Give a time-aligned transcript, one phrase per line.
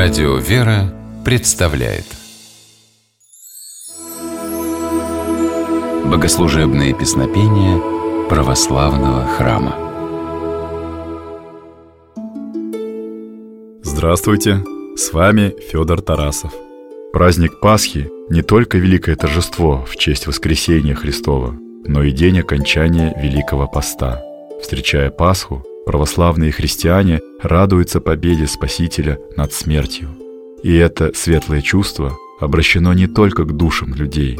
[0.00, 2.04] Радио «Вера» представляет
[6.04, 7.80] Богослужебные песнопения
[8.28, 9.74] православного храма
[13.82, 14.62] Здравствуйте!
[14.96, 16.52] С вами Федор Тарасов.
[17.12, 23.66] Праздник Пасхи– не только великое торжество в честь воскресения Христова, но и день окончания Великого
[23.66, 24.22] Поста.
[24.62, 30.10] Встречая Пасху, православные христиане радуются победе Спасителя над смертью.
[30.62, 34.38] И это светлое чувство обращено не только к душам людей.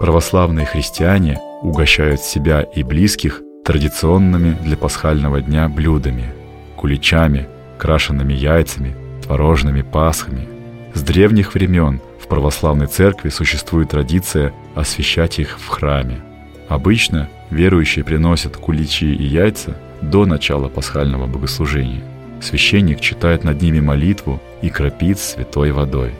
[0.00, 6.32] Православные христиане угощают себя и близких традиционными для пасхального дня блюдами–
[6.76, 10.48] куличами, крашенными яйцами, творожными пасхами.
[10.94, 16.22] С древних времен в православной церкви существует традиция освящать их в храме.
[16.70, 22.02] Обычно верующие приносят куличи и яйца до начала пасхального богослужения.
[22.40, 26.12] Священник читает над ними молитву и кропит святой водой.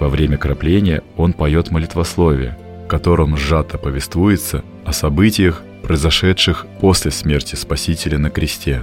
[0.00, 7.54] Во время кропления он поет молитвословие, в котором сжато повествуется о событиях, произошедших после смерти
[7.54, 8.82] Спасителя на кресте.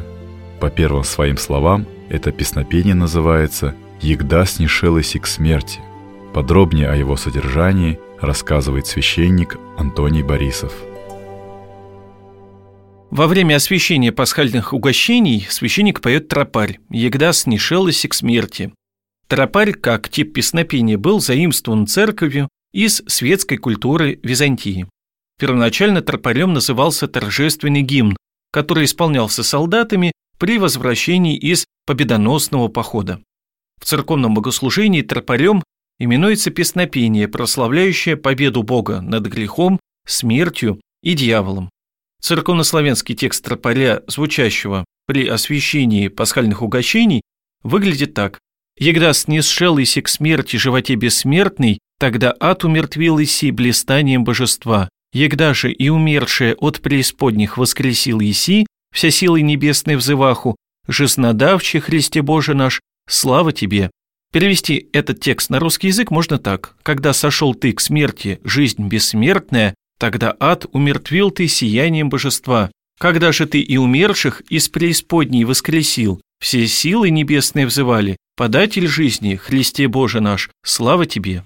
[0.60, 5.80] По первым своим словам, это песнопение называется «Егда снишелась к смерти».
[6.34, 10.74] Подробнее о его содержании рассказывает священник Антоний Борисов–
[13.12, 18.72] во время освящения пасхальных угощений священник поет тропарь «Егда снишелась к смерти».
[19.28, 24.88] Тропарь, как тип песнопения, был заимствован церковью из светской культуры Византии.
[25.40, 28.18] Первоначально тропарем назывался торжественный гимн,
[28.52, 33.22] который исполнялся солдатами при возвращении из победоносного похода.
[33.80, 35.64] В церковном богослужении тропарем
[36.00, 41.70] именуется песнопение, прославляющее победу Бога над грехом, смертью и дьяволом.
[42.22, 47.22] Церковнославянский текст тропаря, звучащего при освящении пасхальных угощений,
[47.64, 48.40] выглядит так.
[48.78, 54.90] «Егда снесшел иси к смерти животе бессмертный, тогда ад умертвил иси блистанием божества.
[55.12, 60.56] Егда же и умершее от преисподних воскресил иси, вся силой небесной взываху,
[60.88, 63.92] жизнодавче Христе Боже наш, слава Тебе».
[64.32, 66.76] Перевести этот текст на русский язык можно так.
[66.84, 72.72] «Когда сошел ты к смерти, жизнь бессмертная, Тогда ад умертвил ты сиянием божества.
[72.98, 79.88] Когда же ты и умерших из преисподней воскресил, все силы небесные взывали, податель жизни, Христе
[79.88, 81.44] Боже наш, слава тебе.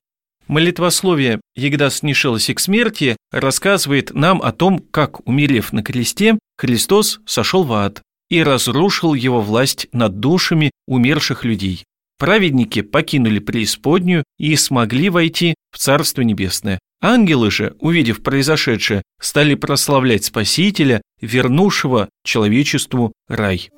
[0.47, 7.63] Молитвословие «Егда снишелось к смерти» рассказывает нам о том, как, умерев на кресте, Христос сошел
[7.63, 11.83] в ад и разрушил его власть над душами умерших людей.
[12.19, 20.23] Праведники покинули преисподнюю и смогли войти в Царство Небесное, Ангелы же, увидев произошедшее, стали прославлять
[20.23, 23.69] Спасителя, вернувшего человечеству рай.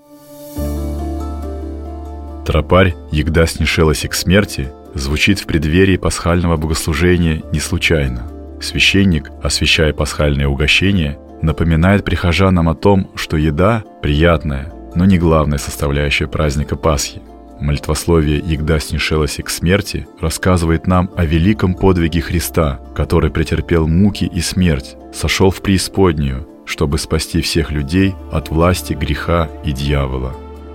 [2.45, 8.31] Тропарь «Егда снишелась к смерти» звучит в преддверии пасхального богослужения не случайно.
[8.61, 16.27] Священник, освящая пасхальное угощение, напоминает прихожанам о том, что еда– приятная, но не главная составляющая
[16.27, 17.23] праздника Пасхи–
[17.59, 24.41] Молитвословие «Егда снишелось к смерти» рассказывает нам о великом подвиге Христа, который претерпел муки и
[24.41, 30.33] смерть, сошел в преисподнюю, чтобы спасти всех людей от власти греха и дьявола.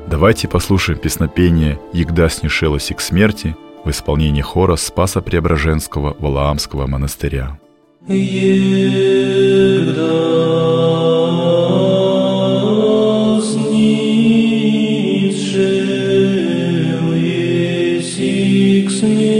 [0.08, 3.54] Давайте послушаем песнопение «Егда снишелось к смерти»
[3.84, 7.58] в исполнении хора Спаса Преображенского Валаамского монастыря.
[8.08, 9.50] Егда
[18.40, 19.39] Dixie.